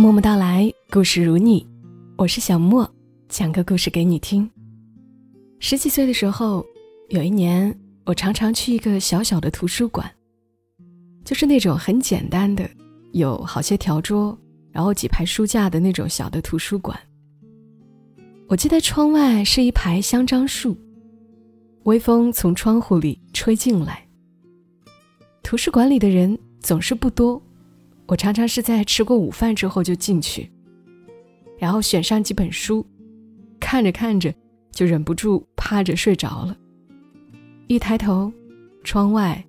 [0.00, 1.68] 默默到来，故事如你，
[2.16, 2.90] 我是小莫，
[3.28, 4.50] 讲个故事给你听。
[5.58, 6.64] 十几岁的时候，
[7.10, 10.10] 有一年，我常常去一个小小的图书馆，
[11.22, 12.66] 就是那种很简单的，
[13.12, 14.36] 有好些条桌，
[14.72, 16.98] 然后几排书架的那种小的图书馆。
[18.48, 20.74] 我记得窗外是一排香樟树，
[21.82, 24.08] 微风从窗户里吹进来。
[25.42, 27.42] 图书馆里的人总是不多。
[28.10, 30.50] 我常常是在吃过午饭之后就进去，
[31.56, 32.84] 然后选上几本书，
[33.60, 34.34] 看着看着
[34.72, 36.56] 就忍不住趴着睡着了。
[37.68, 38.32] 一抬头，
[38.82, 39.40] 窗外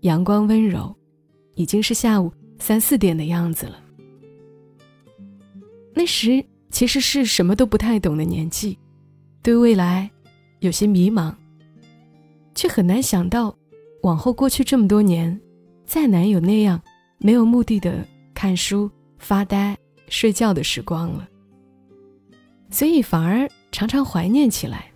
[0.00, 0.96] 阳光温柔，
[1.56, 3.78] 已经是下午三四点的样子了。
[5.92, 8.78] 那时其实是什么都不太懂的年纪，
[9.42, 10.10] 对未来
[10.60, 11.34] 有些迷茫，
[12.54, 13.54] 却很难想到，
[14.04, 15.38] 往后过去这么多年，
[15.84, 16.80] 再难有那样。
[17.18, 19.76] 没有目的的看书、发呆、
[20.08, 21.28] 睡觉的时光了，
[22.70, 24.92] 所以反而常常怀念起来。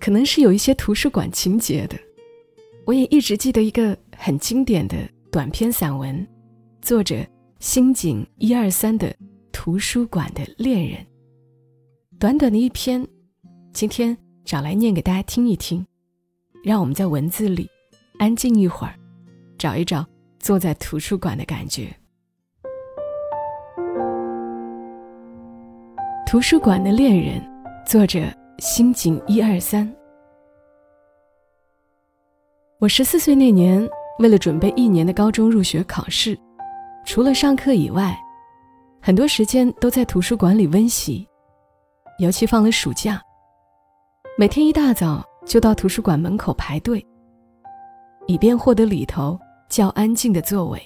[0.00, 1.96] 可能是有一些图书馆情节的，
[2.86, 4.96] 我也一直记得一个很经典的
[5.30, 6.26] 短篇散文，
[6.80, 7.24] 作者
[7.58, 9.08] 新井一二三的
[9.52, 10.98] 《图书馆的恋人》。
[12.18, 13.06] 短短的一篇，
[13.72, 15.86] 今天找来念给大家听一听，
[16.64, 17.68] 让我们在文字里
[18.18, 18.99] 安静一会儿。
[19.60, 20.06] 找一找
[20.38, 21.94] 坐在图书馆的感觉。
[26.26, 27.38] 图书馆的恋人，
[27.84, 28.20] 作者
[28.58, 29.86] 新井一二三。
[32.78, 33.86] 我十四岁那年，
[34.18, 36.38] 为了准备一年的高中入学考试，
[37.04, 38.18] 除了上课以外，
[39.02, 41.28] 很多时间都在图书馆里温习。
[42.18, 43.20] 尤其放了暑假，
[44.38, 47.06] 每天一大早就到图书馆门口排队，
[48.26, 49.38] 以便获得里头。
[49.70, 50.82] 较安静的座位，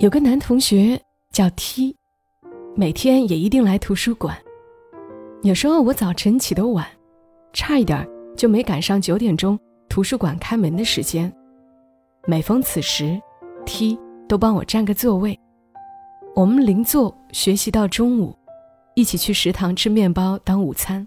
[0.00, 1.96] 有个男同学叫 T，
[2.74, 4.36] 每天也一定来图书馆。
[5.44, 6.84] 有时候我早晨起得晚，
[7.52, 8.04] 差一点
[8.36, 9.56] 就没赶上九点钟
[9.88, 11.32] 图书馆开门的时间。
[12.26, 13.16] 每逢此时
[13.64, 13.96] ，T
[14.28, 15.38] 都帮我占个座位。
[16.34, 18.36] 我们邻座学习到中午，
[18.94, 21.06] 一起去食堂吃面包当午餐，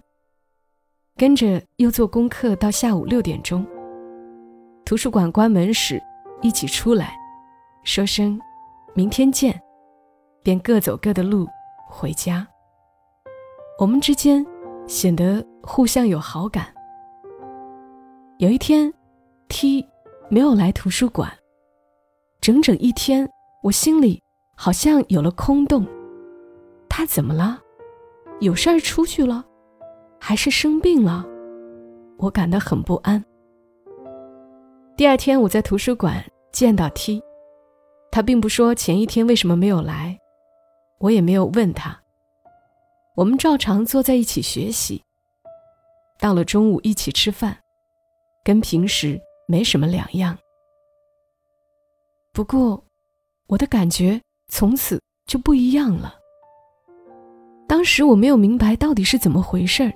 [1.14, 3.66] 跟着又做功课到下午六点钟。
[4.84, 6.02] 图书馆关门时，
[6.42, 7.16] 一起出来，
[7.82, 8.38] 说声
[8.94, 9.58] “明天见”，
[10.42, 11.46] 便各走各的路
[11.88, 12.46] 回家。
[13.78, 14.44] 我们之间
[14.86, 16.66] 显得互相有好感。
[18.38, 18.92] 有一天
[19.48, 19.86] ，T
[20.28, 21.32] 没有来图书馆，
[22.40, 23.28] 整整一天，
[23.62, 24.22] 我心里
[24.56, 25.86] 好像有了空洞。
[26.88, 27.58] 他怎么了？
[28.40, 29.44] 有事儿出去了，
[30.18, 31.24] 还是生病了？
[32.18, 33.24] 我感到很不安。
[35.02, 37.20] 第二天，我在图书馆见到 T，
[38.12, 40.16] 他并不说前一天为什么没有来，
[41.00, 42.00] 我也没有问他。
[43.16, 45.02] 我们照常坐在一起学习。
[46.20, 47.58] 到了中午一起吃饭，
[48.44, 50.38] 跟平时没什么两样。
[52.32, 52.80] 不过，
[53.48, 56.14] 我的感觉从此就不一样了。
[57.66, 59.92] 当时我没有明白到底是怎么回事儿。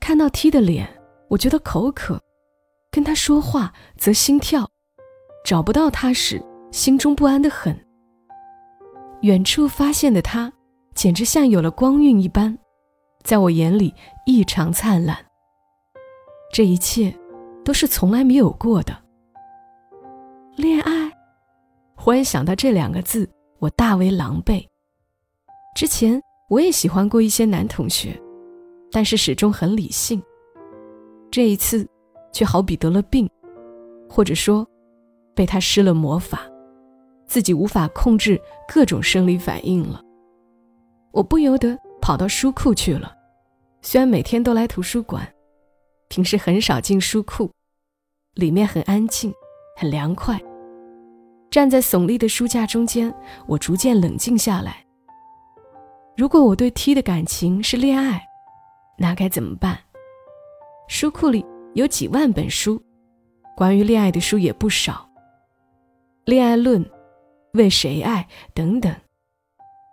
[0.00, 0.84] 看到 T 的脸，
[1.28, 2.20] 我觉得口渴。
[2.92, 4.68] 跟他说话则心跳，
[5.46, 7.74] 找不到他时心中不安的很。
[9.22, 10.52] 远处发现的他，
[10.94, 12.58] 简直像有了光晕一般，
[13.22, 13.94] 在我眼里
[14.26, 15.16] 异常灿烂。
[16.52, 17.16] 这一切，
[17.64, 18.94] 都是从来没有过的。
[20.56, 21.10] 恋爱，
[21.96, 23.26] 忽然想到这两个字，
[23.58, 24.62] 我大为狼狈。
[25.74, 26.20] 之前
[26.50, 28.20] 我也喜欢过一些男同学，
[28.90, 30.22] 但是始终很理性。
[31.30, 31.88] 这一次。
[32.32, 33.28] 却好比得了病，
[34.08, 34.66] 或者说，
[35.34, 36.40] 被他施了魔法，
[37.26, 40.02] 自己无法控制各种生理反应了。
[41.12, 43.14] 我不由得跑到书库去了。
[43.82, 45.26] 虽然每天都来图书馆，
[46.08, 47.50] 平时很少进书库，
[48.34, 49.32] 里面很安静，
[49.76, 50.40] 很凉快。
[51.50, 53.14] 站在耸立的书架中间，
[53.46, 54.84] 我逐渐冷静下来。
[56.16, 58.22] 如果我对 T 的感情是恋爱，
[58.96, 59.78] 那该怎么办？
[60.88, 61.44] 书库里。
[61.74, 62.80] 有几万本书，
[63.56, 65.08] 关于恋爱的书也不少，
[66.26, 66.84] 《恋爱论》
[67.54, 68.94] 《为谁爱》等等，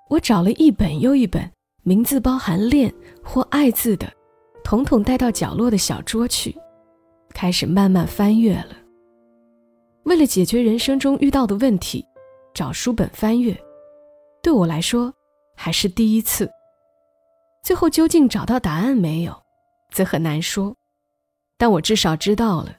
[0.09, 1.49] 我找了一本又一本，
[1.83, 2.93] 名字包含“恋”
[3.23, 4.11] 或“爱”字的，
[4.61, 6.53] 统统带到角落的小桌去，
[7.33, 8.75] 开始慢慢翻阅了。
[10.03, 12.05] 为了解决人生中遇到的问题，
[12.53, 13.57] 找书本翻阅，
[14.43, 15.13] 对我来说
[15.55, 16.49] 还是第一次。
[17.63, 19.33] 最后究竟找到答案没有，
[19.91, 20.75] 则很难说。
[21.59, 22.73] 但我至少知道了，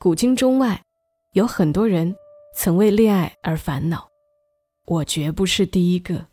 [0.00, 0.82] 古今中外，
[1.34, 2.12] 有很多人
[2.52, 4.08] 曾为恋爱而烦恼，
[4.86, 6.26] 我绝不是第一个。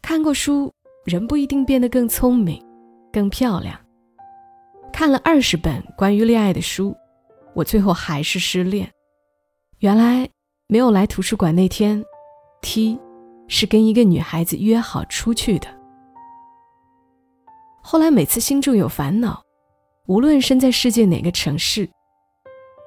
[0.00, 0.72] 看过书，
[1.04, 2.64] 人不一定变得更聪明、
[3.12, 3.76] 更漂亮。
[4.92, 6.96] 看了二十本关于恋爱的书，
[7.52, 8.88] 我最后还是失恋。
[9.80, 10.30] 原来
[10.68, 12.04] 没有来图书馆那天
[12.62, 12.96] ，T
[13.48, 15.66] 是跟一个女孩子约好出去的。
[17.82, 19.42] 后来每次心中有烦恼，
[20.10, 21.88] 无论身在世界哪个城市，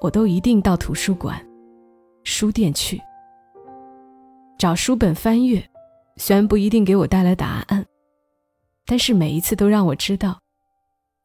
[0.01, 1.41] 我都一定到图书馆、
[2.25, 3.01] 书店去
[4.59, 5.63] 找书本翻阅。
[6.17, 7.85] 虽然不一定给我带来答案，
[8.85, 10.37] 但是每一次都让我知道，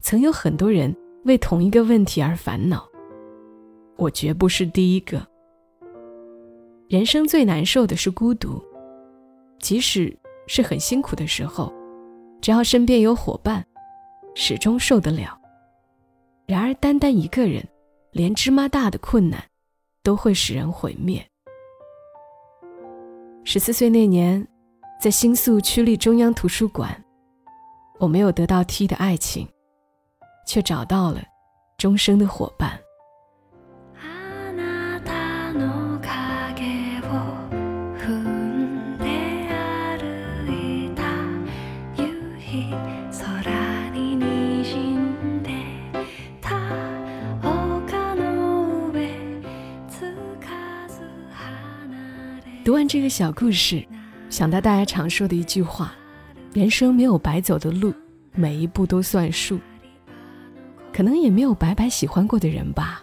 [0.01, 2.89] 曾有很多人为同一个问题而烦恼。
[3.97, 5.27] 我绝不是第一个。
[6.89, 8.63] 人生最难受的是孤独，
[9.59, 10.17] 即使
[10.47, 11.75] 是很辛苦的时候，
[12.41, 13.67] 只要身边有伙伴，
[14.37, 15.37] 始终受得了。
[16.49, 17.63] 然而，单单一个人，
[18.11, 19.41] 连芝麻大的困难，
[20.03, 21.25] 都会使人毁灭。
[23.45, 24.45] 十四岁那年。
[25.01, 27.05] 在新宿区立中央图书馆，
[28.01, 29.49] 我没有得到 T 的爱情，
[30.45, 31.23] 却找到了
[31.77, 32.77] 终生的伙伴。
[52.69, 53.83] 读完这个小故事。
[54.29, 55.95] 想到大家常说的一句话
[56.53, 57.95] ：“人生没有白走的路，
[58.35, 59.59] 每一步都算数。”
[60.93, 63.03] 可能也没有白白喜欢过的人吧。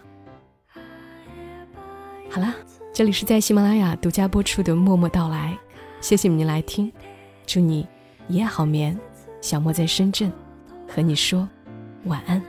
[2.30, 2.54] 好了，
[2.94, 5.58] 这里是在喜马拉雅独家播出的《默默到来》，
[6.00, 6.94] 谢谢您来听，
[7.48, 7.88] 祝你
[8.28, 8.96] 一夜好眠。
[9.42, 10.32] 小莫在深圳，
[10.88, 11.50] 和你说
[12.04, 12.40] 晚安。